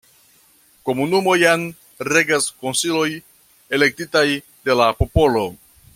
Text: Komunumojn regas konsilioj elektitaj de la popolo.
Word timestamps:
Komunumojn 0.89 1.65
regas 2.11 2.47
konsilioj 2.63 3.07
elektitaj 3.79 4.27
de 4.71 4.81
la 4.81 4.93
popolo. 5.03 5.45